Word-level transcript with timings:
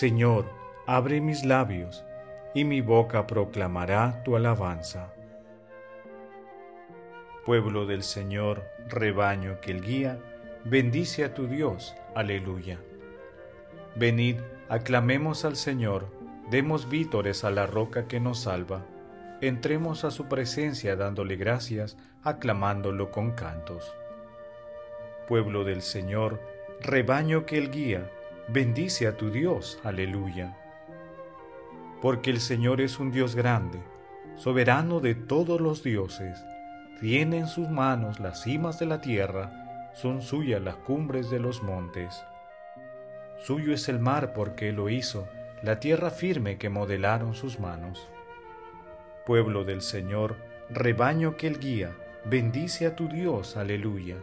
Señor, 0.00 0.46
abre 0.86 1.20
mis 1.20 1.44
labios, 1.44 2.06
y 2.54 2.64
mi 2.64 2.80
boca 2.80 3.26
proclamará 3.26 4.22
tu 4.22 4.34
alabanza. 4.34 5.12
Pueblo 7.44 7.84
del 7.84 8.02
Señor, 8.02 8.64
rebaño 8.88 9.60
que 9.60 9.72
el 9.72 9.82
guía, 9.82 10.18
bendice 10.64 11.22
a 11.22 11.34
tu 11.34 11.48
Dios. 11.48 11.94
Aleluya. 12.14 12.80
Venid, 13.94 14.36
aclamemos 14.70 15.44
al 15.44 15.56
Señor, 15.56 16.06
demos 16.50 16.88
vítores 16.88 17.44
a 17.44 17.50
la 17.50 17.66
roca 17.66 18.08
que 18.08 18.20
nos 18.20 18.40
salva. 18.40 18.86
Entremos 19.42 20.04
a 20.04 20.10
su 20.10 20.28
presencia 20.28 20.96
dándole 20.96 21.36
gracias, 21.36 21.98
aclamándolo 22.22 23.10
con 23.10 23.32
cantos. 23.32 23.94
Pueblo 25.28 25.62
del 25.64 25.82
Señor, 25.82 26.40
rebaño 26.80 27.44
que 27.44 27.58
el 27.58 27.70
guía, 27.70 28.10
bendice 28.52 29.06
a 29.06 29.16
tu 29.16 29.30
Dios. 29.30 29.78
Aleluya. 29.84 30.56
Porque 32.02 32.30
el 32.30 32.40
Señor 32.40 32.80
es 32.80 32.98
un 32.98 33.12
Dios 33.12 33.36
grande, 33.36 33.78
soberano 34.36 35.00
de 35.00 35.14
todos 35.14 35.60
los 35.60 35.82
dioses. 35.82 36.42
Tiene 37.00 37.38
en 37.38 37.46
sus 37.46 37.68
manos 37.68 38.18
las 38.18 38.42
cimas 38.42 38.78
de 38.78 38.86
la 38.86 39.00
tierra, 39.00 39.90
son 39.94 40.22
suyas 40.22 40.60
las 40.60 40.76
cumbres 40.76 41.30
de 41.30 41.38
los 41.38 41.62
montes. 41.62 42.24
Suyo 43.38 43.72
es 43.72 43.88
el 43.88 44.00
mar 44.00 44.32
porque 44.34 44.72
lo 44.72 44.88
hizo, 44.88 45.28
la 45.62 45.78
tierra 45.78 46.10
firme 46.10 46.58
que 46.58 46.68
modelaron 46.68 47.34
sus 47.34 47.60
manos. 47.60 48.08
Pueblo 49.26 49.64
del 49.64 49.80
Señor, 49.80 50.36
rebaño 50.68 51.36
que 51.36 51.46
él 51.46 51.58
guía, 51.58 51.96
bendice 52.24 52.86
a 52.86 52.96
tu 52.96 53.08
Dios, 53.08 53.56
aleluya. 53.56 54.16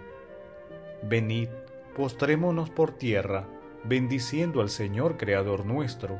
Venid, 1.03 1.49
postrémonos 1.95 2.69
por 2.69 2.91
tierra, 2.91 3.45
bendiciendo 3.87 4.61
al 4.61 4.69
Señor 4.69 5.17
Creador 5.17 5.65
nuestro, 5.65 6.19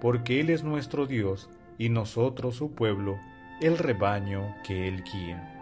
porque 0.00 0.40
Él 0.40 0.50
es 0.50 0.64
nuestro 0.64 1.06
Dios 1.06 1.50
y 1.76 1.88
nosotros 1.88 2.56
su 2.56 2.74
pueblo, 2.74 3.18
el 3.60 3.78
rebaño 3.78 4.54
que 4.64 4.88
Él 4.88 5.02
guía. 5.02 5.54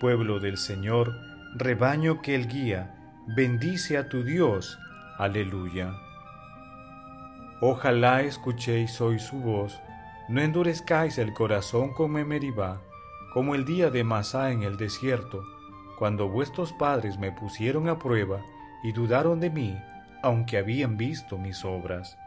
Pueblo 0.00 0.40
del 0.40 0.56
Señor, 0.56 1.14
rebaño 1.56 2.22
que 2.22 2.34
Él 2.34 2.48
guía, 2.48 2.94
bendice 3.26 3.98
a 3.98 4.08
tu 4.08 4.22
Dios, 4.22 4.78
Aleluya. 5.18 5.92
Ojalá 7.60 8.22
escuchéis 8.22 9.00
hoy 9.00 9.18
su 9.18 9.36
voz, 9.40 9.80
no 10.28 10.40
endurezcáis 10.40 11.18
el 11.18 11.32
corazón 11.32 11.92
como 11.92 12.18
en 12.18 12.28
Meribá, 12.28 12.80
como 13.32 13.54
el 13.54 13.64
día 13.64 13.90
de 13.90 14.04
Masá 14.04 14.52
en 14.52 14.62
el 14.62 14.76
desierto, 14.76 15.42
cuando 15.98 16.28
vuestros 16.28 16.72
padres 16.72 17.18
me 17.18 17.32
pusieron 17.32 17.88
a 17.88 17.98
prueba 17.98 18.40
y 18.84 18.92
dudaron 18.92 19.40
de 19.40 19.50
mí, 19.50 19.76
aunque 20.22 20.58
habían 20.58 20.96
visto 20.96 21.38
mis 21.38 21.64
obras. 21.64 22.18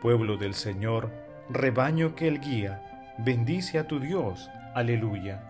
Pueblo 0.00 0.36
del 0.36 0.54
Señor, 0.54 1.10
rebaño 1.48 2.14
que 2.14 2.28
él 2.28 2.40
guía, 2.40 3.14
bendice 3.18 3.78
a 3.78 3.86
tu 3.86 4.00
Dios, 4.00 4.50
aleluya. 4.74 5.42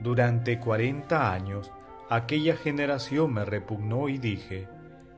Durante 0.00 0.58
cuarenta 0.58 1.32
años 1.32 1.72
aquella 2.10 2.56
generación 2.56 3.32
me 3.32 3.44
repugnó 3.44 4.08
y 4.08 4.18
dije, 4.18 4.68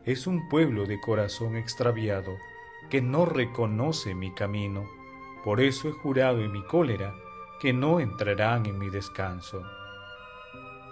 es 0.04 0.26
un 0.26 0.48
pueblo 0.48 0.86
de 0.86 1.00
corazón 1.00 1.56
extraviado, 1.56 2.36
que 2.90 3.00
no 3.00 3.24
reconoce 3.24 4.14
mi 4.14 4.34
camino. 4.34 4.84
Por 5.42 5.60
eso 5.60 5.88
he 5.88 5.92
jurado 5.92 6.40
en 6.44 6.52
mi 6.52 6.62
cólera 6.64 7.14
que 7.60 7.72
no 7.72 8.00
entrarán 8.00 8.66
en 8.66 8.78
mi 8.78 8.90
descanso. 8.90 9.62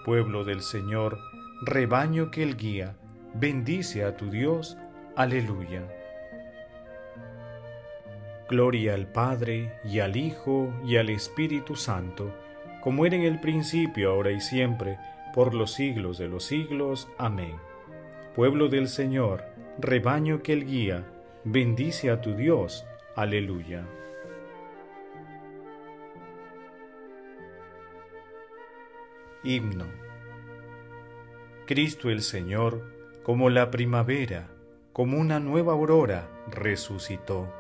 Pueblo 0.04 0.44
del 0.44 0.62
Señor, 0.62 1.19
rebaño 1.62 2.30
que 2.30 2.42
Él 2.42 2.56
guía, 2.56 2.96
bendice 3.34 4.04
a 4.04 4.16
tu 4.16 4.31
Dios. 4.31 4.76
Aleluya. 5.16 5.82
Gloria 8.48 8.94
al 8.94 9.06
Padre, 9.06 9.72
y 9.84 10.00
al 10.00 10.16
Hijo, 10.16 10.72
y 10.84 10.97
al 10.97 11.09
Espíritu 11.10 11.75
Santo, 11.75 12.34
como 12.82 13.06
era 13.06 13.16
en 13.16 13.22
el 13.22 13.41
principio, 13.41 14.10
ahora 14.10 14.31
y 14.31 14.41
siempre, 14.41 14.98
por 15.34 15.54
los 15.54 15.72
siglos 15.72 16.19
de 16.19 16.28
los 16.28 16.44
siglos. 16.44 17.09
Amén. 17.16 17.56
Pueblo 18.34 18.69
del 18.69 18.88
Señor, 18.88 19.44
rebaño 19.78 20.43
que 20.43 20.53
Él 20.53 20.66
guía, 20.66 21.04
bendice 21.44 22.10
a 22.10 22.20
tu 22.20 22.34
Dios. 22.34 22.84
Aleluya. 23.14 23.87
Himno. 29.44 29.87
Cristo 31.66 32.10
el 32.10 32.22
Señor, 32.22 32.91
como 33.22 33.50
la 33.50 33.70
primavera, 33.70 34.48
como 34.92 35.18
una 35.18 35.38
nueva 35.38 35.72
aurora, 35.72 36.28
resucitó. 36.48 37.52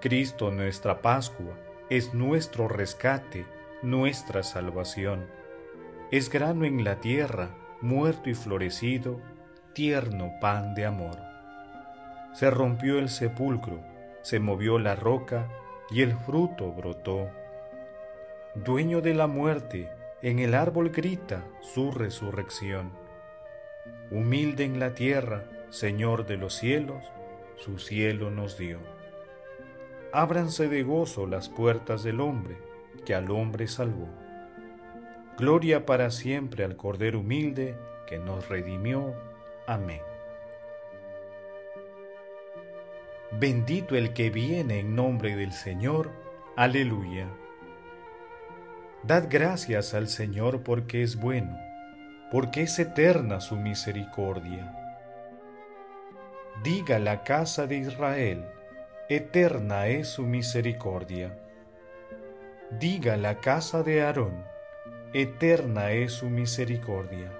Cristo 0.00 0.50
nuestra 0.50 1.00
Pascua, 1.00 1.54
es 1.88 2.12
nuestro 2.12 2.68
rescate, 2.68 3.46
nuestra 3.82 4.42
salvación. 4.42 5.26
Es 6.10 6.28
grano 6.30 6.64
en 6.64 6.84
la 6.84 7.00
tierra, 7.00 7.50
muerto 7.80 8.28
y 8.28 8.34
florecido, 8.34 9.20
tierno 9.72 10.32
pan 10.40 10.74
de 10.74 10.84
amor. 10.84 11.18
Se 12.34 12.50
rompió 12.50 12.98
el 12.98 13.08
sepulcro, 13.08 13.80
se 14.22 14.38
movió 14.38 14.78
la 14.78 14.94
roca 14.94 15.48
y 15.90 16.02
el 16.02 16.12
fruto 16.12 16.72
brotó. 16.72 17.30
Dueño 18.54 19.00
de 19.00 19.14
la 19.14 19.26
muerte, 19.26 19.88
en 20.20 20.38
el 20.40 20.54
árbol 20.54 20.90
grita 20.90 21.44
su 21.60 21.90
resurrección. 21.90 23.07
Humilde 24.10 24.64
en 24.64 24.80
la 24.80 24.94
tierra, 24.94 25.44
Señor 25.70 26.26
de 26.26 26.38
los 26.38 26.54
cielos, 26.54 27.04
su 27.56 27.78
cielo 27.78 28.30
nos 28.30 28.56
dio. 28.56 28.78
Ábranse 30.12 30.68
de 30.68 30.82
gozo 30.82 31.26
las 31.26 31.48
puertas 31.48 32.02
del 32.02 32.20
hombre, 32.20 32.56
que 33.04 33.14
al 33.14 33.30
hombre 33.30 33.68
salvó. 33.68 34.08
Gloria 35.36 35.84
para 35.84 36.10
siempre 36.10 36.64
al 36.64 36.76
Cordero 36.76 37.20
humilde, 37.20 37.76
que 38.06 38.18
nos 38.18 38.48
redimió 38.48 39.14
Amén. 39.66 40.00
Bendito 43.30 43.94
el 43.94 44.14
que 44.14 44.30
viene 44.30 44.78
en 44.78 44.96
nombre 44.96 45.36
del 45.36 45.52
Señor. 45.52 46.10
Aleluya. 46.56 47.28
Dad 49.02 49.26
gracias 49.28 49.92
al 49.92 50.08
Señor 50.08 50.62
porque 50.62 51.02
es 51.02 51.16
bueno, 51.16 51.54
porque 52.30 52.62
es 52.62 52.78
eterna 52.78 53.40
su 53.40 53.56
misericordia. 53.56 54.74
Diga 56.62 56.98
la 56.98 57.22
casa 57.24 57.66
de 57.66 57.78
Israel, 57.78 58.44
eterna 59.08 59.86
es 59.86 60.08
su 60.08 60.24
misericordia. 60.24 61.38
Diga 62.78 63.16
la 63.16 63.40
casa 63.40 63.82
de 63.82 64.02
Aarón, 64.02 64.44
eterna 65.12 65.92
es 65.92 66.12
su 66.12 66.28
misericordia 66.28 67.32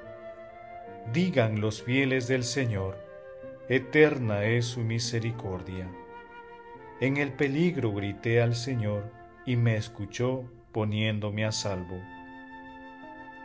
digan 1.13 1.61
los 1.61 1.83
fieles 1.83 2.29
del 2.29 2.45
Señor, 2.45 2.99
eterna 3.69 4.45
es 4.45 4.67
su 4.67 4.81
misericordia. 4.81 5.89
En 7.01 7.17
el 7.17 7.33
peligro 7.33 7.95
grité 7.95 8.43
al 8.43 8.55
Señor 8.55 9.11
y 9.47 9.57
me 9.57 9.77
escuchó 9.77 10.45
poniéndome 10.73 11.47
a 11.47 11.53
salvo. 11.53 11.99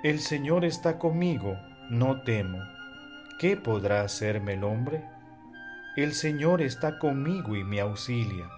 El 0.03 0.19
Señor 0.19 0.65
está 0.65 0.99
conmigo, 0.99 1.57
no 1.89 2.23
temo. 2.23 2.59
¿Qué 3.39 3.55
podrá 3.55 4.01
hacerme 4.01 4.55
el 4.55 4.65
hombre? 4.65 5.01
El 5.95 6.11
Señor 6.11 6.61
está 6.61 6.99
conmigo 6.99 7.55
y 7.55 7.63
me 7.63 7.79
auxilia. 7.79 8.49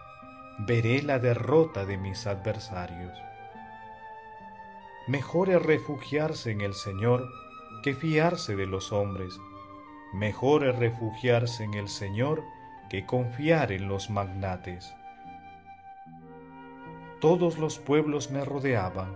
Veré 0.57 1.03
la 1.03 1.19
derrota 1.19 1.85
de 1.85 1.97
mis 1.97 2.25
adversarios. 2.25 3.15
Mejor 5.05 5.51
es 5.51 5.61
refugiarse 5.61 6.49
en 6.49 6.61
el 6.61 6.73
Señor 6.73 7.29
que 7.83 7.93
fiarse 7.93 8.55
de 8.55 8.65
los 8.65 8.91
hombres. 8.91 9.39
Mejor 10.13 10.65
es 10.65 10.75
refugiarse 10.75 11.63
en 11.63 11.75
el 11.75 11.89
Señor 11.89 12.43
que 12.89 13.05
confiar 13.05 13.71
en 13.71 13.87
los 13.87 14.09
magnates. 14.09 14.95
Todos 17.21 17.59
los 17.59 17.77
pueblos 17.77 18.31
me 18.31 18.43
rodeaban, 18.43 19.15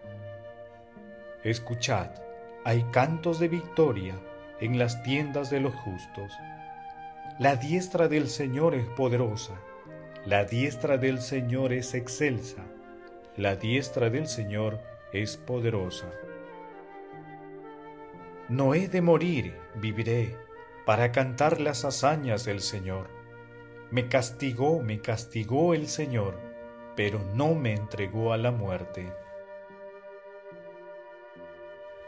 Escuchad, 1.43 2.11
hay 2.63 2.83
cantos 2.91 3.39
de 3.39 3.47
victoria 3.47 4.13
en 4.59 4.77
las 4.77 5.01
tiendas 5.01 5.49
de 5.49 5.59
los 5.59 5.73
justos. 5.73 6.31
La 7.39 7.55
diestra 7.55 8.07
del 8.07 8.27
Señor 8.27 8.75
es 8.75 8.85
poderosa. 8.85 9.59
La 10.23 10.45
diestra 10.45 10.97
del 10.97 11.19
Señor 11.19 11.73
es 11.73 11.95
excelsa, 11.95 12.61
la 13.37 13.55
diestra 13.55 14.11
del 14.11 14.27
Señor 14.27 14.79
es 15.13 15.35
poderosa. 15.35 16.11
No 18.47 18.75
he 18.75 18.87
de 18.87 19.01
morir, 19.01 19.57
viviré, 19.73 20.37
para 20.85 21.11
cantar 21.11 21.59
las 21.59 21.85
hazañas 21.85 22.45
del 22.45 22.61
Señor. 22.61 23.07
Me 23.89 24.07
castigó, 24.07 24.83
me 24.83 25.01
castigó 25.01 25.73
el 25.73 25.87
Señor, 25.87 26.39
pero 26.95 27.19
no 27.33 27.55
me 27.55 27.73
entregó 27.73 28.31
a 28.31 28.37
la 28.37 28.51
muerte. 28.51 29.11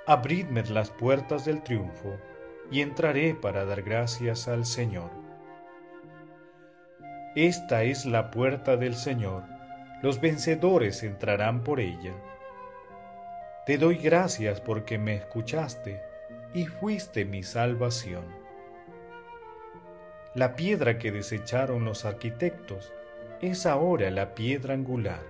Abridme 0.05 0.63
las 0.63 0.89
puertas 0.89 1.45
del 1.45 1.63
triunfo, 1.63 2.17
y 2.69 2.81
entraré 2.81 3.35
para 3.35 3.63
dar 3.63 3.83
gracias 3.83 4.49
al 4.49 4.65
Señor. 4.65 5.11
Esta 7.35 7.83
es 7.83 8.05
la 8.05 8.29
puerta 8.29 8.75
del 8.75 8.95
Señor, 8.95 9.43
los 10.01 10.19
vencedores 10.19 11.01
entrarán 11.03 11.63
por 11.63 11.79
ella. 11.79 12.13
Te 13.65 13.77
doy 13.77 13.95
gracias 13.95 14.59
porque 14.59 14.97
me 14.97 15.15
escuchaste 15.15 16.01
y 16.53 16.65
fuiste 16.65 17.23
mi 17.23 17.41
salvación. 17.41 18.25
La 20.35 20.57
piedra 20.57 20.97
que 20.97 21.13
desecharon 21.13 21.85
los 21.85 22.03
arquitectos 22.03 22.91
es 23.39 23.65
ahora 23.65 24.11
la 24.11 24.35
piedra 24.35 24.73
angular. 24.73 25.21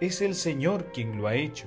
Es 0.00 0.22
el 0.22 0.36
Señor 0.36 0.92
quien 0.92 1.18
lo 1.18 1.26
ha 1.26 1.34
hecho. 1.34 1.66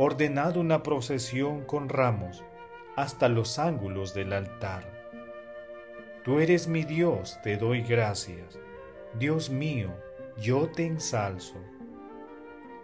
Ordenad 0.00 0.56
una 0.56 0.84
procesión 0.84 1.64
con 1.64 1.88
ramos 1.88 2.44
hasta 2.94 3.28
los 3.28 3.58
ángulos 3.58 4.14
del 4.14 4.32
altar. 4.32 4.84
Tú 6.22 6.38
eres 6.38 6.68
mi 6.68 6.84
Dios, 6.84 7.40
te 7.42 7.56
doy 7.56 7.82
gracias. 7.82 8.60
Dios 9.18 9.50
mío, 9.50 9.92
yo 10.40 10.68
te 10.68 10.86
ensalzo. 10.86 11.56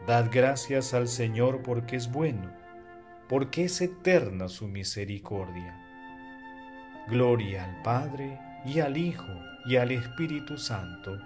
Dad 0.08 0.28
gracias 0.32 0.93
al 0.93 1.06
Señor 1.06 1.62
porque 1.62 1.94
es 1.94 2.11
bueno, 2.11 2.50
porque 3.28 3.67
es 3.67 3.81
eterna 3.81 4.49
su 4.49 4.67
misericordia. 4.67 5.81
Gloria 7.06 7.62
al 7.62 7.82
Padre 7.82 8.40
y 8.67 8.81
al 8.81 8.96
Hijo 8.96 9.38
y 9.67 9.76
al 9.76 9.93
Espíritu 9.93 10.58
Santo, 10.58 11.20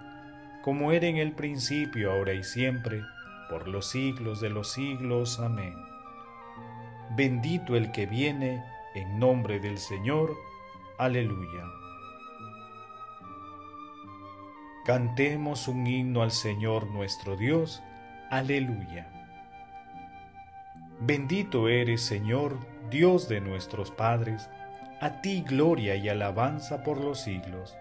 como 0.61 0.93
era 0.93 1.07
en 1.07 1.17
el 1.17 1.33
principio, 1.33 2.13
ahora 2.13 2.35
y 2.35 2.45
siempre, 2.45 3.03
por 3.49 3.69
los 3.69 3.87
siglos 3.87 4.41
de 4.41 4.51
los 4.51 4.73
siglos. 4.73 5.41
Amén. 5.41 5.75
Bendito 7.17 7.77
el 7.77 7.91
que 7.93 8.07
viene 8.07 8.63
en 8.95 9.19
nombre 9.19 9.61
del 9.61 9.79
Señor. 9.79 10.37
Aleluya. 10.99 11.65
Cantemos 14.85 15.69
un 15.69 15.87
himno 15.87 16.23
al 16.23 16.31
Señor 16.31 16.87
nuestro 16.87 17.37
Dios. 17.37 17.83
Aleluya. 18.31 19.11
Bendito 21.01 21.69
eres, 21.69 22.03
Señor, 22.03 22.59
Dios 22.91 23.29
de 23.29 23.41
nuestros 23.41 23.91
padres, 23.91 24.51
a 25.01 25.21
ti 25.21 25.45
gloria 25.47 25.95
y 25.95 26.09
alabanza 26.09 26.83
por 26.83 26.99
los 26.99 27.21
siglos. 27.21 27.77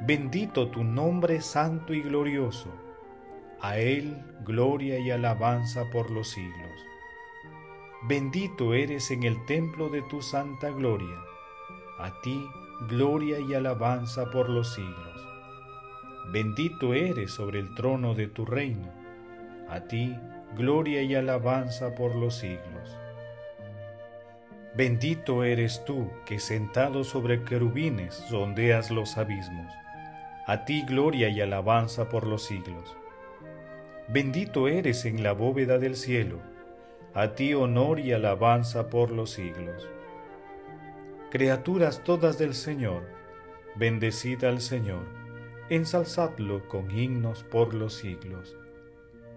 Bendito 0.00 0.68
tu 0.68 0.84
nombre 0.84 1.40
santo 1.40 1.94
y 1.94 2.02
glorioso, 2.02 2.74
a 3.62 3.78
Él 3.78 4.16
gloria 4.44 4.98
y 4.98 5.10
alabanza 5.10 5.90
por 5.90 6.10
los 6.10 6.28
siglos. 6.30 6.86
Bendito 8.02 8.72
eres 8.72 9.10
en 9.10 9.24
el 9.24 9.44
templo 9.44 9.90
de 9.90 10.00
tu 10.02 10.22
santa 10.22 10.70
gloria. 10.70 11.18
A 11.98 12.20
ti 12.22 12.48
gloria 12.88 13.38
y 13.40 13.52
alabanza 13.52 14.30
por 14.30 14.48
los 14.48 14.74
siglos. 14.74 15.28
Bendito 16.32 16.94
eres 16.94 17.32
sobre 17.32 17.58
el 17.58 17.74
trono 17.74 18.14
de 18.14 18.28
tu 18.28 18.46
reino. 18.46 18.88
A 19.68 19.80
ti 19.80 20.16
gloria 20.56 21.02
y 21.02 21.14
alabanza 21.14 21.94
por 21.94 22.14
los 22.14 22.36
siglos. 22.36 22.96
Bendito 24.74 25.44
eres 25.44 25.84
tú 25.84 26.10
que 26.24 26.38
sentado 26.38 27.04
sobre 27.04 27.44
querubines 27.44 28.14
sondeas 28.30 28.90
los 28.90 29.18
abismos. 29.18 29.70
A 30.46 30.64
ti 30.64 30.82
gloria 30.86 31.28
y 31.28 31.42
alabanza 31.42 32.08
por 32.08 32.26
los 32.26 32.44
siglos. 32.44 32.96
Bendito 34.12 34.66
eres 34.66 35.04
en 35.04 35.22
la 35.22 35.32
bóveda 35.32 35.78
del 35.78 35.94
cielo 35.94 36.40
a 37.14 37.34
ti 37.34 37.54
honor 37.54 37.98
y 37.98 38.12
alabanza 38.12 38.88
por 38.88 39.10
los 39.10 39.30
siglos. 39.30 39.88
Criaturas 41.30 42.02
todas 42.04 42.38
del 42.38 42.54
Señor, 42.54 43.02
bendecid 43.76 44.44
al 44.44 44.60
Señor, 44.60 45.04
ensalzadlo 45.68 46.66
con 46.68 46.90
himnos 46.96 47.42
por 47.44 47.74
los 47.74 47.94
siglos. 47.94 48.56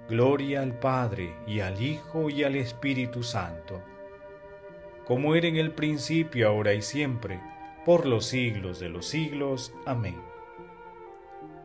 Gloria 0.10 0.62
al 0.62 0.78
Padre 0.78 1.36
y 1.48 1.62
al 1.62 1.82
Hijo 1.82 2.30
y 2.30 2.44
al 2.44 2.56
Espíritu 2.56 3.24
Santo, 3.24 3.82
como 5.06 5.36
era 5.36 5.48
en 5.48 5.58
el 5.58 5.72
principio, 5.72 6.48
ahora 6.48 6.74
y 6.74 6.82
siempre, 6.82 7.40
por 7.86 8.06
los 8.06 8.26
siglos 8.26 8.80
de 8.80 8.90
los 8.90 9.06
siglos. 9.06 9.74
Amén. 9.86 10.33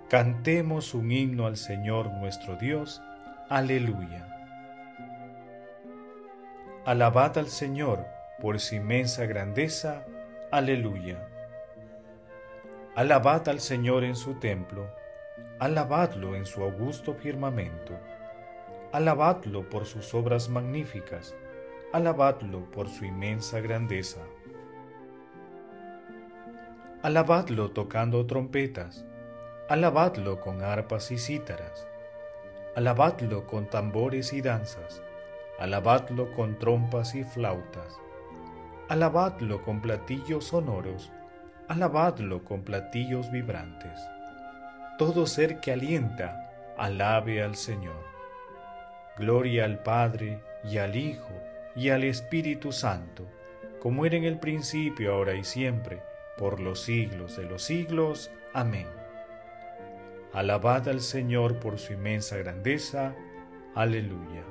Cantemos 0.09 0.95
un 0.95 1.13
himno 1.13 1.47
al 1.47 1.59
Señor 1.59 2.11
nuestro 2.11 2.57
Dios. 2.57 3.03
Aleluya. 3.51 4.27
Alabad 6.87 7.37
al 7.37 7.49
Señor 7.49 8.07
por 8.41 8.59
su 8.59 8.77
inmensa 8.77 9.27
grandeza. 9.27 10.07
Aleluya. 10.51 11.29
Alabad 12.95 13.51
al 13.51 13.61
Señor 13.61 14.03
en 14.03 14.17
su 14.17 14.37
templo. 14.37 14.89
Alabadlo 15.59 16.37
en 16.37 16.47
su 16.47 16.63
augusto 16.63 17.13
firmamento. 17.13 17.93
Alabadlo 18.93 19.69
por 19.69 19.85
sus 19.85 20.15
obras 20.15 20.49
magníficas. 20.49 21.37
Alabadlo 21.93 22.71
por 22.71 22.89
su 22.89 23.05
inmensa 23.05 23.61
grandeza. 23.61 24.23
Alabadlo 27.03 27.73
tocando 27.73 28.25
trompetas. 28.25 29.05
Alabadlo 29.69 30.41
con 30.41 30.63
arpas 30.63 31.11
y 31.11 31.19
cítaras. 31.19 31.87
Alabadlo 32.75 33.47
con 33.47 33.67
tambores 33.69 34.33
y 34.33 34.41
danzas 34.41 35.03
alabadlo 35.59 36.33
con 36.35 36.57
trompas 36.59 37.15
y 37.15 37.25
flautas, 37.25 37.99
alabadlo 38.89 39.61
con 39.63 39.81
platillos 39.83 40.45
sonoros, 40.47 41.11
alabadlo 41.67 42.45
con 42.45 42.63
platillos 42.63 43.31
vibrantes. 43.31 44.01
Todo 44.99 45.27
ser 45.27 45.61
que 45.61 45.73
alienta, 45.73 46.75
alabe 46.77 47.43
al 47.43 47.57
Señor. 47.57 48.07
Gloria 49.17 49.65
al 49.65 49.83
Padre 49.83 50.41
y 50.63 50.79
al 50.79 50.95
Hijo 50.95 51.33
y 51.75 51.91
al 51.91 52.05
Espíritu 52.05 52.71
Santo, 52.71 53.27
como 53.81 54.07
era 54.07 54.17
en 54.17 54.25
el 54.25 54.39
principio, 54.39 55.13
ahora 55.13 55.35
y 55.35 55.43
siempre, 55.43 56.03
por 56.37 56.61
los 56.61 56.83
siglos 56.83 57.37
de 57.37 57.45
los 57.45 57.63
siglos. 57.63 58.31
Amén. 58.53 58.98
Alabad 60.35 60.89
al 60.89 61.01
Señor 61.01 61.59
por 61.59 61.79
su 61.79 61.95
inmensa 61.95 62.37
grandeza. 62.37 63.15
Aleluya. 63.75 64.45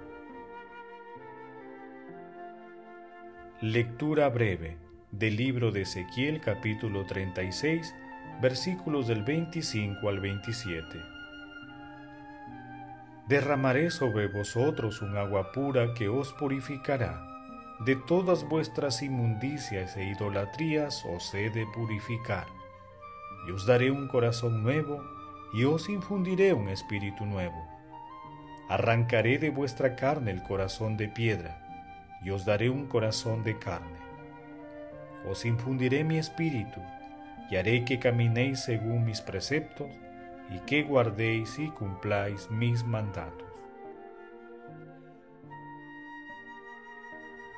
Lectura 3.61 4.27
breve 4.29 4.77
del 5.11 5.35
libro 5.37 5.71
de 5.71 5.81
Ezequiel 5.81 6.41
capítulo 6.41 7.05
36 7.05 7.93
versículos 8.41 9.07
del 9.07 9.23
25 9.23 10.09
al 10.09 10.19
27. 10.19 10.99
Derramaré 13.27 13.91
sobre 13.91 14.27
vosotros 14.29 15.03
un 15.03 15.15
agua 15.15 15.51
pura 15.51 15.93
que 15.93 16.09
os 16.09 16.33
purificará. 16.33 17.23
De 17.85 17.95
todas 17.95 18.49
vuestras 18.49 19.03
inmundicias 19.03 19.95
e 19.95 20.05
idolatrías 20.05 21.05
os 21.05 21.31
he 21.35 21.51
de 21.51 21.67
purificar. 21.67 22.47
Y 23.47 23.51
os 23.51 23.67
daré 23.67 23.91
un 23.91 24.07
corazón 24.07 24.63
nuevo 24.63 25.16
y 25.53 25.63
os 25.63 25.89
infundiré 25.89 26.53
un 26.53 26.69
espíritu 26.69 27.25
nuevo. 27.25 27.67
Arrancaré 28.69 29.37
de 29.37 29.49
vuestra 29.49 29.95
carne 29.95 30.31
el 30.31 30.43
corazón 30.43 30.97
de 30.97 31.07
piedra 31.07 31.63
y 32.23 32.31
os 32.31 32.45
daré 32.45 32.69
un 32.69 32.87
corazón 32.87 33.43
de 33.43 33.57
carne. 33.57 33.97
Os 35.29 35.45
infundiré 35.45 36.03
mi 36.03 36.17
espíritu, 36.17 36.81
y 37.49 37.55
haré 37.55 37.85
que 37.85 37.99
caminéis 37.99 38.61
según 38.61 39.05
mis 39.05 39.21
preceptos, 39.21 39.87
y 40.49 40.59
que 40.59 40.83
guardéis 40.83 41.59
y 41.59 41.69
cumpláis 41.69 42.49
mis 42.49 42.85
mandatos. 42.85 43.47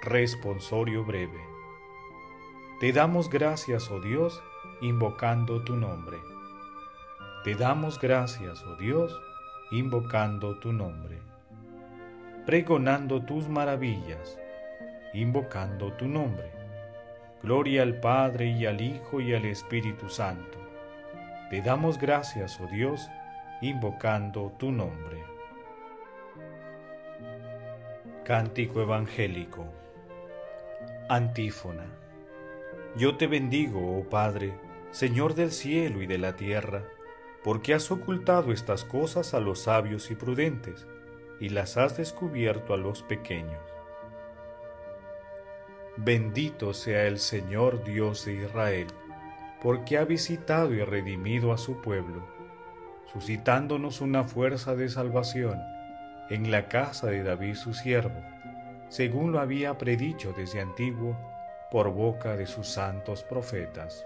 Responsorio 0.02 1.04
breve. 1.04 1.40
Te 2.80 2.92
damos 2.94 3.30
gracias, 3.30 3.92
oh 3.92 4.00
Dios, 4.00 4.42
invocando 4.82 5.64
tu 5.64 5.76
nombre. 5.76 6.18
Te 7.44 7.56
damos 7.56 8.00
gracias, 8.00 8.64
oh 8.64 8.76
Dios, 8.76 9.20
invocando 9.72 10.60
tu 10.60 10.74
nombre. 10.74 11.20
Pregonando 12.46 13.22
tus 13.22 13.48
maravillas, 13.48 14.38
invocando 15.14 15.94
tu 15.94 16.08
nombre. 16.08 16.52
Gloria 17.44 17.84
al 17.84 18.00
Padre 18.00 18.48
y 18.48 18.66
al 18.66 18.82
Hijo 18.82 19.22
y 19.22 19.34
al 19.34 19.46
Espíritu 19.46 20.10
Santo 20.10 20.60
te 21.50 21.64
damos 21.64 21.98
gracias, 21.98 22.62
oh 22.62 22.68
Dios, 22.68 23.10
invocando 23.62 24.54
tu 24.60 24.72
nombre. 24.72 25.18
Cántico 28.24 28.84
Evangélico 28.84 29.66
Antífona 31.10 31.86
Yo 32.96 33.18
te 33.18 33.26
bendigo, 33.26 33.98
oh 33.98 34.08
Padre, 34.08 34.54
Señor 34.92 35.34
del 35.34 35.52
cielo 35.52 36.04
y 36.04 36.06
de 36.06 36.20
la 36.20 36.36
tierra, 36.36 36.84
porque 37.44 37.74
has 37.74 37.90
ocultado 37.92 38.52
estas 38.52 38.84
cosas 38.84 39.34
a 39.34 39.40
los 39.40 39.64
sabios 39.64 40.12
y 40.12 40.16
prudentes, 40.16 40.88
y 41.40 41.50
las 41.50 41.78
has 41.78 41.98
descubierto 41.98 42.74
a 42.74 42.78
los 42.78 43.04
pequeños. 43.04 43.62
Bendito 45.96 46.74
sea 46.74 47.08
el 47.08 47.20
Señor 47.20 47.84
Dios 47.84 48.26
de 48.26 48.34
Israel, 48.44 48.88
porque 49.62 49.98
ha 49.98 50.06
visitado 50.06 50.74
y 50.74 50.84
redimido 50.84 51.52
a 51.52 51.58
su 51.58 51.82
pueblo, 51.82 52.26
suscitándonos 53.12 54.02
una 54.02 54.24
fuerza 54.24 54.76
de 54.76 54.90
salvación 54.90 55.60
en 56.30 56.52
la 56.52 56.68
casa 56.68 57.08
de 57.08 57.24
David 57.24 57.56
su 57.56 57.74
siervo, 57.74 58.22
según 58.90 59.32
lo 59.32 59.40
había 59.40 59.78
predicho 59.78 60.34
desde 60.34 60.62
antiguo 60.62 61.18
por 61.72 61.92
boca 61.92 62.36
de 62.36 62.46
sus 62.46 62.68
santos 62.68 63.24
profetas. 63.24 64.06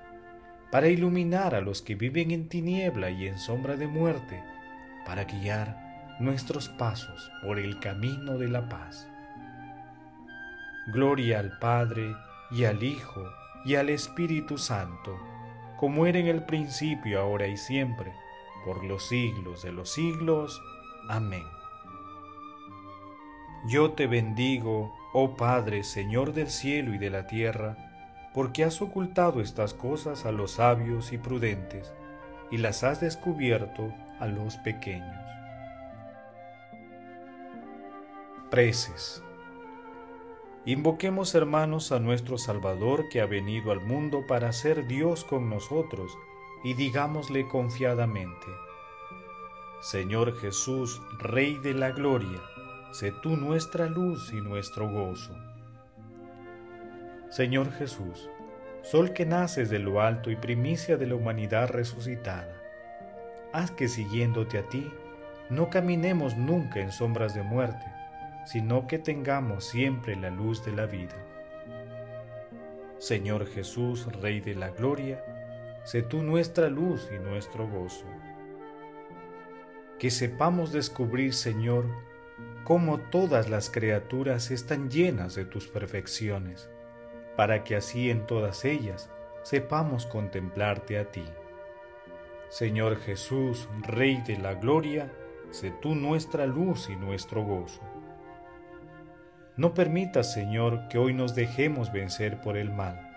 para 0.71 0.87
iluminar 0.87 1.53
a 1.53 1.61
los 1.61 1.81
que 1.81 1.95
viven 1.95 2.31
en 2.31 2.47
tiniebla 2.47 3.09
y 3.09 3.27
en 3.27 3.37
sombra 3.37 3.75
de 3.75 3.87
muerte, 3.87 4.41
para 5.05 5.25
guiar 5.25 6.15
nuestros 6.19 6.69
pasos 6.69 7.31
por 7.43 7.59
el 7.59 7.79
camino 7.79 8.37
de 8.37 8.47
la 8.47 8.69
paz. 8.69 9.07
Gloria 10.87 11.39
al 11.39 11.57
Padre 11.59 12.15
y 12.49 12.63
al 12.63 12.83
Hijo 12.83 13.23
y 13.65 13.75
al 13.75 13.89
Espíritu 13.89 14.57
Santo, 14.57 15.19
como 15.77 16.05
era 16.05 16.19
en 16.19 16.27
el 16.27 16.43
principio, 16.43 17.19
ahora 17.19 17.47
y 17.47 17.57
siempre, 17.57 18.13
por 18.65 18.83
los 18.83 19.07
siglos 19.07 19.63
de 19.63 19.71
los 19.71 19.91
siglos. 19.91 20.61
Amén. 21.09 21.45
Yo 23.67 23.91
te 23.91 24.07
bendigo, 24.07 24.93
oh 25.13 25.35
Padre, 25.35 25.83
Señor 25.83 26.33
del 26.33 26.49
cielo 26.49 26.93
y 26.93 26.97
de 26.97 27.09
la 27.09 27.27
tierra, 27.27 27.90
porque 28.33 28.63
has 28.63 28.81
ocultado 28.81 29.41
estas 29.41 29.73
cosas 29.73 30.25
a 30.25 30.31
los 30.31 30.51
sabios 30.51 31.11
y 31.13 31.17
prudentes, 31.17 31.93
y 32.49 32.57
las 32.57 32.83
has 32.83 33.01
descubierto 33.01 33.93
a 34.19 34.27
los 34.27 34.57
pequeños. 34.57 35.17
Preces. 38.49 39.23
Invoquemos 40.65 41.33
hermanos 41.33 41.91
a 41.91 41.99
nuestro 41.99 42.37
Salvador 42.37 43.09
que 43.09 43.21
ha 43.21 43.25
venido 43.25 43.71
al 43.71 43.79
mundo 43.79 44.25
para 44.27 44.51
ser 44.51 44.85
Dios 44.87 45.23
con 45.23 45.49
nosotros 45.49 46.11
y 46.63 46.75
digámosle 46.75 47.47
confiadamente, 47.47 48.45
Señor 49.81 50.37
Jesús, 50.37 51.01
Rey 51.17 51.57
de 51.57 51.73
la 51.73 51.89
Gloria, 51.89 52.39
sé 52.91 53.11
tú 53.11 53.37
nuestra 53.37 53.87
luz 53.87 54.31
y 54.31 54.39
nuestro 54.41 54.87
gozo. 54.87 55.33
Señor 57.31 57.71
Jesús, 57.71 58.29
Sol 58.81 59.13
que 59.13 59.25
naces 59.25 59.69
de 59.69 59.79
lo 59.79 60.01
alto 60.01 60.31
y 60.31 60.35
primicia 60.35 60.97
de 60.97 61.07
la 61.07 61.15
humanidad 61.15 61.69
resucitada, 61.69 62.53
haz 63.53 63.71
que 63.71 63.87
siguiéndote 63.87 64.57
a 64.57 64.67
ti, 64.67 64.91
no 65.49 65.69
caminemos 65.69 66.35
nunca 66.35 66.81
en 66.81 66.91
sombras 66.91 67.33
de 67.33 67.41
muerte, 67.41 67.85
sino 68.45 68.85
que 68.85 68.99
tengamos 68.99 69.63
siempre 69.63 70.17
la 70.17 70.29
luz 70.29 70.65
de 70.65 70.73
la 70.73 70.87
vida. 70.87 71.15
Señor 72.97 73.47
Jesús, 73.47 74.11
Rey 74.21 74.41
de 74.41 74.55
la 74.55 74.71
Gloria, 74.71 75.23
sé 75.85 76.01
tú 76.01 76.23
nuestra 76.23 76.67
luz 76.67 77.09
y 77.15 77.17
nuestro 77.17 77.65
gozo. 77.65 78.07
Que 79.99 80.11
sepamos 80.11 80.73
descubrir, 80.73 81.33
Señor, 81.33 81.85
cómo 82.65 82.99
todas 82.99 83.49
las 83.49 83.69
criaturas 83.69 84.51
están 84.51 84.89
llenas 84.89 85.33
de 85.35 85.45
tus 85.45 85.69
perfecciones, 85.69 86.69
para 87.35 87.63
que 87.63 87.75
así 87.75 88.09
en 88.09 88.25
todas 88.25 88.65
ellas 88.65 89.09
sepamos 89.43 90.05
contemplarte 90.05 90.97
a 90.99 91.05
ti. 91.05 91.25
Señor 92.49 92.97
Jesús, 92.97 93.69
Rey 93.81 94.21
de 94.27 94.37
la 94.37 94.55
Gloria, 94.55 95.11
sé 95.51 95.71
tú 95.81 95.95
nuestra 95.95 96.45
luz 96.45 96.89
y 96.89 96.95
nuestro 96.95 97.43
gozo. 97.43 97.81
No 99.57 99.73
permitas, 99.73 100.33
Señor, 100.33 100.87
que 100.89 100.97
hoy 100.97 101.13
nos 101.13 101.35
dejemos 101.35 101.91
vencer 101.91 102.41
por 102.41 102.57
el 102.57 102.71
mal. 102.71 103.09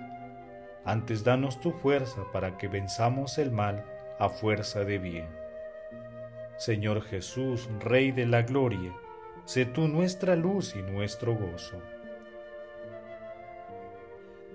Antes 0.85 1.25
danos 1.25 1.61
tu 1.61 1.73
fuerza 1.73 2.23
para 2.33 2.59
que 2.59 2.69
venzamos 2.69 3.39
el 3.39 3.51
mal 3.51 3.85
a 4.19 4.29
fuerza 4.29 4.85
de 4.85 4.99
bien. 4.99 5.29
Señor 6.57 7.03
Jesús, 7.03 7.69
Rey 7.81 8.13
de 8.13 8.27
la 8.27 8.43
Gloria, 8.43 8.93
sé 9.45 9.65
tú 9.65 9.89
nuestra 9.89 10.37
luz 10.37 10.77
y 10.77 10.83
nuestro 10.83 11.35
gozo. 11.35 11.81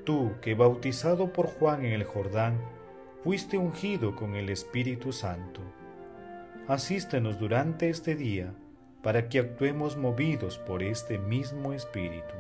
Tú, 0.10 0.32
que 0.42 0.56
bautizado 0.56 1.32
por 1.32 1.46
Juan 1.46 1.86
en 1.86 1.92
el 1.92 2.04
Jordán, 2.04 2.60
fuiste 3.24 3.60
ungido 3.60 4.16
con 4.16 4.34
el 4.34 4.50
Espíritu 4.50 5.14
Santo, 5.14 5.62
asístenos 6.68 7.38
durante 7.38 7.92
este 7.92 8.16
día 8.16 8.56
para 9.04 9.30
que 9.30 9.38
actuemos 9.38 9.98
movidos 9.98 10.58
por 10.58 10.82
este 10.82 11.20
mismo 11.20 11.74
Espíritu. 11.74 12.34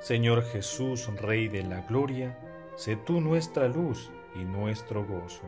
Señor 0.00 0.42
Jesús, 0.42 1.06
Rey 1.22 1.46
de 1.46 1.62
la 1.62 1.82
Gloria, 1.82 2.36
sé 2.74 2.96
tú 2.96 3.20
nuestra 3.20 3.68
luz 3.68 4.10
y 4.34 4.40
nuestro 4.40 5.06
gozo. 5.06 5.46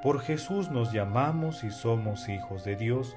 Por 0.00 0.20
Jesús 0.20 0.70
nos 0.70 0.92
llamamos 0.92 1.64
y 1.64 1.72
somos 1.72 2.28
hijos 2.28 2.62
de 2.62 2.76
Dios, 2.76 3.16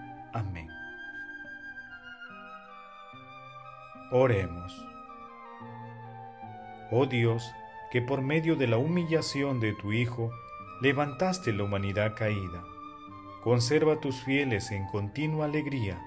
Amén. 0.33 0.69
Oremos. 4.11 4.85
Oh 6.91 7.05
Dios, 7.05 7.51
que 7.91 8.01
por 8.01 8.21
medio 8.21 8.55
de 8.55 8.67
la 8.67 8.77
humillación 8.77 9.59
de 9.59 9.73
tu 9.73 9.93
Hijo 9.93 10.31
levantaste 10.81 11.53
la 11.53 11.63
humanidad 11.63 12.15
caída, 12.15 12.63
conserva 13.43 13.93
a 13.93 13.99
tus 13.99 14.21
fieles 14.23 14.71
en 14.71 14.85
continua 14.87 15.45
alegría 15.45 16.01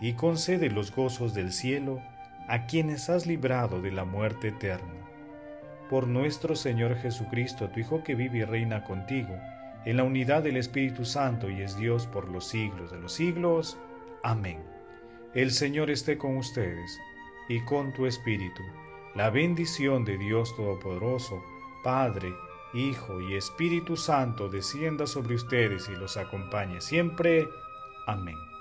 y 0.00 0.14
concede 0.14 0.70
los 0.70 0.94
gozos 0.94 1.34
del 1.34 1.52
cielo 1.52 2.00
a 2.48 2.66
quienes 2.66 3.10
has 3.10 3.26
librado 3.26 3.82
de 3.82 3.92
la 3.92 4.04
muerte 4.04 4.48
eterna 4.48 5.02
por 5.92 6.06
nuestro 6.06 6.56
Señor 6.56 6.96
Jesucristo, 6.96 7.68
tu 7.68 7.80
Hijo 7.80 8.02
que 8.02 8.14
vive 8.14 8.38
y 8.38 8.44
reina 8.44 8.82
contigo, 8.82 9.38
en 9.84 9.96
la 9.96 10.04
unidad 10.04 10.42
del 10.42 10.56
Espíritu 10.56 11.04
Santo 11.04 11.50
y 11.50 11.62
es 11.62 11.76
Dios 11.76 12.06
por 12.06 12.28
los 12.28 12.46
siglos 12.46 12.90
de 12.90 13.00
los 13.00 13.12
siglos. 13.12 13.78
Amén. 14.22 14.62
El 15.34 15.50
Señor 15.50 15.90
esté 15.90 16.18
con 16.18 16.36
ustedes 16.36 16.98
y 17.48 17.60
con 17.64 17.92
tu 17.92 18.06
Espíritu. 18.06 18.62
La 19.14 19.30
bendición 19.30 20.04
de 20.04 20.18
Dios 20.18 20.54
Todopoderoso, 20.56 21.42
Padre, 21.82 22.32
Hijo 22.74 23.20
y 23.20 23.34
Espíritu 23.34 23.96
Santo 23.96 24.48
descienda 24.48 25.06
sobre 25.06 25.34
ustedes 25.34 25.88
y 25.88 25.92
los 25.92 26.16
acompañe 26.16 26.80
siempre. 26.80 27.46
Amén. 28.06 28.51